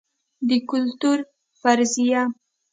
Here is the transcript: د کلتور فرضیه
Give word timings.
د 0.47 0.49
کلتور 0.69 1.17
فرضیه 1.61 2.21